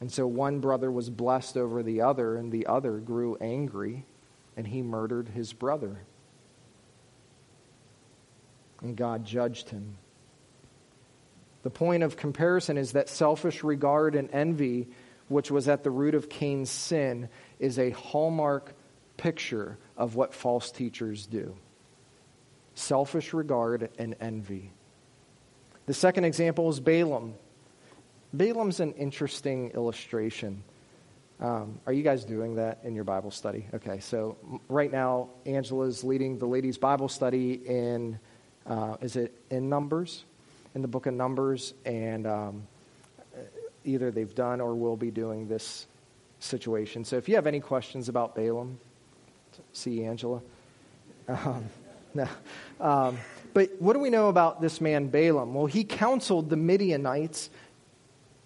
[0.00, 4.04] And so one brother was blessed over the other, and the other grew angry,
[4.56, 6.00] and he murdered his brother.
[8.82, 9.96] And God judged him.
[11.64, 14.86] The point of comparison is that selfish regard and envy,
[15.28, 18.74] which was at the root of Cain's sin, is a hallmark
[19.16, 21.56] picture of what false teachers do.
[22.74, 24.72] Selfish regard and envy.
[25.86, 27.34] The second example is Balaam.
[28.34, 30.62] Balaam's an interesting illustration.
[31.40, 33.66] Um, are you guys doing that in your Bible study?
[33.72, 34.36] Okay, so
[34.68, 38.18] right now, Angela's leading the ladies' Bible study in,
[38.66, 40.24] uh, is it in Numbers?
[40.74, 42.66] In the book of Numbers, and um,
[43.84, 45.86] either they've done or will be doing this
[46.40, 47.04] situation.
[47.04, 48.78] So if you have any questions about Balaam,
[49.72, 50.40] see Angela.
[51.28, 51.64] Um,
[52.14, 52.28] no.
[52.80, 53.18] Um,
[53.52, 55.54] but what do we know about this man Balaam?
[55.54, 57.50] Well, he counseled the Midianites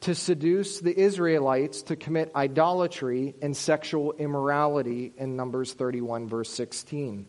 [0.01, 7.27] to seduce the Israelites to commit idolatry and sexual immorality in Numbers 31, verse 16.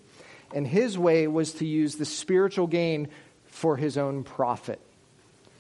[0.53, 3.07] And his way was to use the spiritual gain
[3.45, 4.79] for his own profit.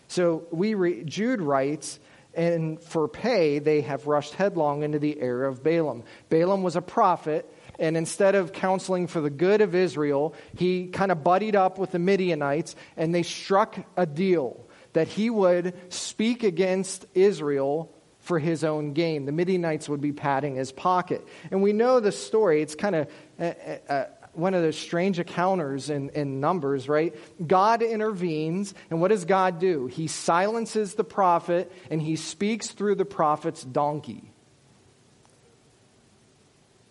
[0.09, 1.99] So we re- Jude writes,
[2.33, 6.03] and for pay they have rushed headlong into the error of Balaam.
[6.29, 11.11] Balaam was a prophet, and instead of counseling for the good of Israel, he kind
[11.11, 16.43] of buddied up with the Midianites, and they struck a deal that he would speak
[16.43, 19.25] against Israel for his own gain.
[19.25, 21.25] The Midianites would be padding his pocket.
[21.51, 22.61] And we know the story.
[22.63, 23.07] It's kind of.
[23.39, 23.53] Uh,
[23.87, 27.15] uh, one of those strange encounters in, in Numbers, right?
[27.45, 29.87] God intervenes, and what does God do?
[29.87, 34.31] He silences the prophet and he speaks through the prophet's donkey.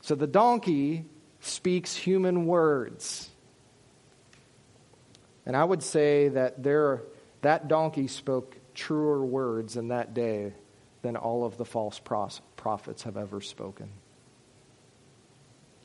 [0.02, 1.04] So the donkey
[1.40, 3.30] speaks human words.
[5.46, 7.02] And I would say that there,
[7.42, 10.52] that donkey spoke truer words in that day
[11.02, 13.90] than all of the false prophets have ever spoken.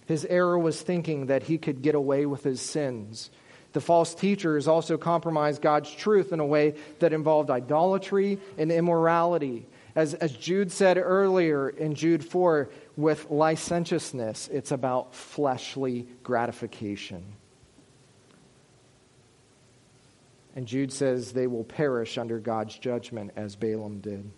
[0.05, 3.29] His error was thinking that he could get away with his sins.
[3.73, 9.65] The false teachers also compromised God's truth in a way that involved idolatry and immorality.
[9.95, 17.23] As, as Jude said earlier in Jude 4, with licentiousness, it's about fleshly gratification.
[20.55, 24.29] And Jude says they will perish under God's judgment as Balaam did.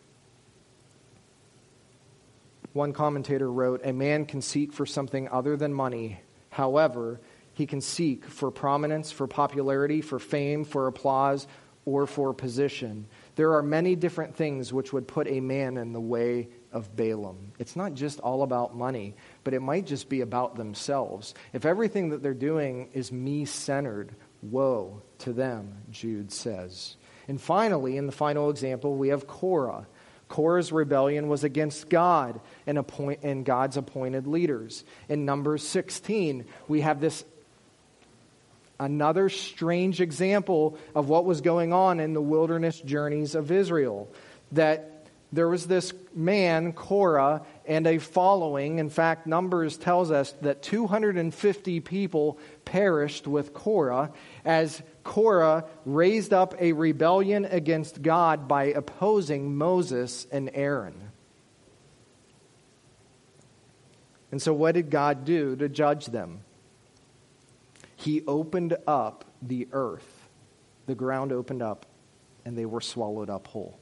[2.76, 6.20] One commentator wrote A man can seek for something other than money.
[6.50, 7.22] However,
[7.54, 11.48] he can seek for prominence, for popularity, for fame, for applause,
[11.86, 13.08] or for position.
[13.36, 17.54] There are many different things which would put a man in the way of Balaam.
[17.60, 19.16] It's not just all about money,
[19.46, 21.34] but it might just be about themselves.
[21.54, 26.98] If everything that they're doing is me centered, woe to them, Jude says.
[27.30, 29.88] And finally, in the final example, we have Korah.
[30.28, 34.84] Korah's rebellion was against God and, appoint, and God's appointed leaders.
[35.08, 37.24] In Numbers 16, we have this
[38.80, 44.10] another strange example of what was going on in the wilderness journeys of Israel.
[44.52, 48.80] That there was this man, Korah, and a following.
[48.80, 54.12] In fact, Numbers tells us that 250 people perished with Korah
[54.44, 61.12] as Korah raised up a rebellion against God by opposing Moses and Aaron.
[64.32, 66.40] And so, what did God do to judge them?
[67.96, 70.28] He opened up the earth,
[70.88, 71.86] the ground opened up,
[72.44, 73.78] and they were swallowed up whole.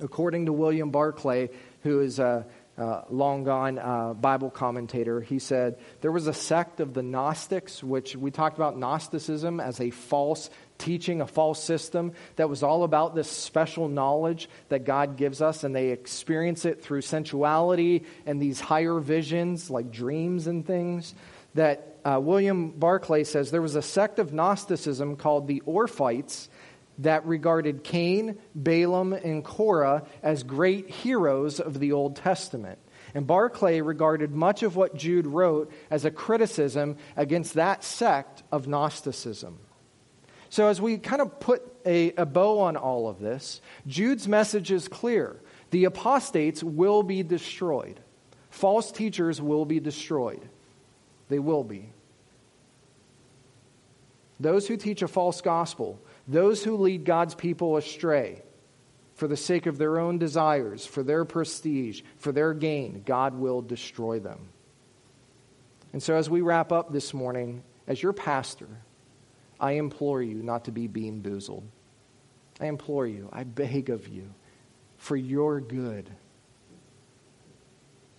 [0.00, 1.50] According to William Barclay,
[1.82, 2.46] who is a
[2.78, 7.82] uh, long gone uh, Bible commentator, he said there was a sect of the Gnostics,
[7.82, 12.84] which we talked about Gnosticism as a false teaching, a false system that was all
[12.84, 18.40] about this special knowledge that God gives us, and they experience it through sensuality and
[18.40, 21.14] these higher visions like dreams and things.
[21.54, 26.48] That uh, William Barclay says there was a sect of Gnosticism called the Ophites
[26.98, 32.78] that regarded Cain, Balaam, and Korah as great heroes of the Old Testament.
[33.14, 38.66] And Barclay regarded much of what Jude wrote as a criticism against that sect of
[38.66, 39.58] Gnosticism.
[40.48, 44.70] So, as we kind of put a, a, bow on all of this, Jude's message
[44.70, 45.40] is clear.
[45.70, 48.00] The apostates will be destroyed,
[48.50, 50.48] false teachers will be destroyed.
[51.28, 51.90] They will be.
[54.38, 55.98] Those who teach a false gospel
[56.28, 58.42] those who lead God's people astray
[59.14, 63.62] for the sake of their own desires, for their prestige, for their gain, God will
[63.62, 64.48] destroy them.
[65.92, 68.68] And so, as we wrap up this morning, as your pastor,
[69.58, 71.62] I implore you not to be bean boozled.
[72.60, 74.34] I implore you, I beg of you,
[74.98, 76.10] for your good.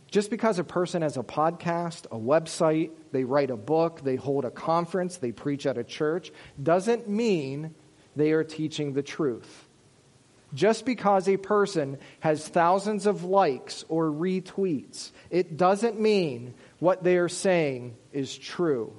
[0.09, 4.45] Just because a person has a podcast, a website, they write a book, they hold
[4.45, 6.31] a conference, they preach at a church,
[6.61, 7.75] doesn't mean
[8.17, 9.65] they are teaching the truth.
[10.53, 17.17] Just because a person has thousands of likes or retweets, it doesn't mean what they
[17.17, 18.93] are saying is true.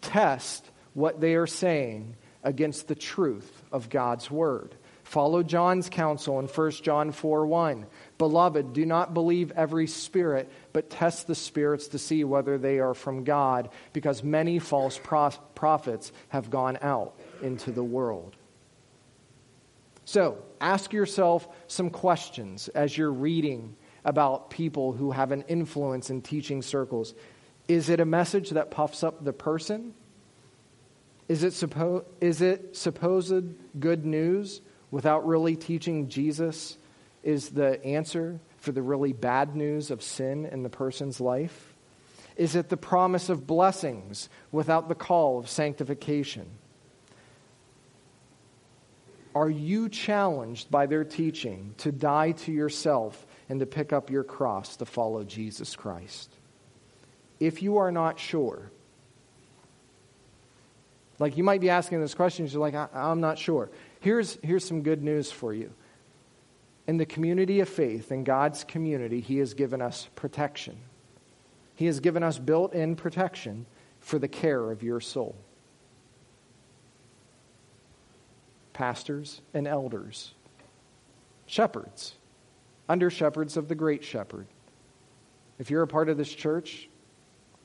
[0.00, 4.74] Test what they are saying against the truth of God's word.
[5.02, 7.86] Follow John's counsel in 1 John 4 1.
[8.18, 12.94] Beloved, do not believe every spirit, but test the spirits to see whether they are
[12.94, 18.36] from God, because many false prophets have gone out into the world.
[20.08, 26.22] So, ask yourself some questions as you're reading about people who have an influence in
[26.22, 27.12] teaching circles.
[27.68, 29.92] Is it a message that puffs up the person?
[31.28, 33.44] Is it, suppo- is it supposed
[33.78, 36.78] good news without really teaching Jesus
[37.22, 41.74] is the answer for the really bad news of sin in the person's life?
[42.34, 46.48] Is it the promise of blessings without the call of sanctification?
[49.34, 54.24] Are you challenged by their teaching to die to yourself and to pick up your
[54.24, 56.30] cross to follow Jesus Christ?
[57.38, 58.70] If you are not sure,
[61.18, 63.70] like you might be asking this question, you're like, I'm not sure.
[64.00, 65.72] Here's, here's some good news for you.
[66.86, 70.78] In the community of faith, in God's community, He has given us protection.
[71.74, 73.66] He has given us built in protection
[74.00, 75.36] for the care of your soul.
[78.78, 80.34] Pastors and elders,
[81.46, 82.14] shepherds,
[82.88, 84.46] under shepherds of the great shepherd.
[85.58, 86.88] If you're a part of this church,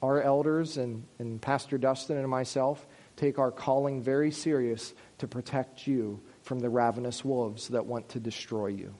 [0.01, 5.85] our elders and, and Pastor Dustin and myself take our calling very serious to protect
[5.85, 8.91] you from the ravenous wolves that want to destroy you.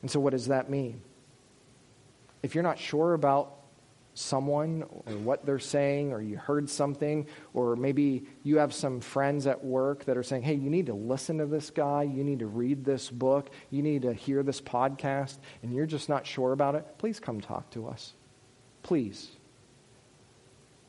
[0.00, 1.02] And so, what does that mean?
[2.42, 3.54] If you're not sure about
[4.14, 9.46] someone or what they're saying, or you heard something, or maybe you have some friends
[9.46, 12.40] at work that are saying, hey, you need to listen to this guy, you need
[12.40, 16.52] to read this book, you need to hear this podcast, and you're just not sure
[16.52, 18.12] about it, please come talk to us.
[18.82, 19.30] Please.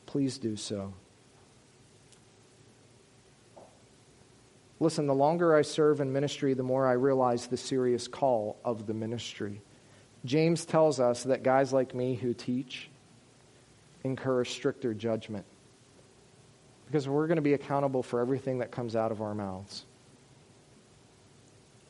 [0.06, 0.92] Please do so.
[4.80, 8.86] Listen, the longer I serve in ministry, the more I realize the serious call of
[8.86, 9.62] the ministry.
[10.24, 12.90] James tells us that guys like me who teach,
[14.04, 15.44] incur stricter judgment
[16.86, 19.84] because we're going to be accountable for everything that comes out of our mouths.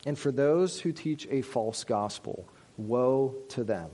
[0.05, 2.47] And for those who teach a false gospel,
[2.77, 3.89] woe to them.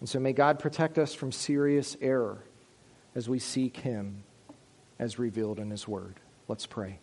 [0.00, 2.38] And so may God protect us from serious error
[3.14, 4.24] as we seek Him
[4.98, 6.16] as revealed in His Word.
[6.48, 6.98] Let's pray.